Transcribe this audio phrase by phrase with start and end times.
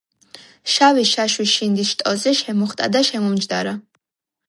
[0.75, 3.81] შავი შაშვი შინდის შტოზე შემოხტა და შემომჯდარა.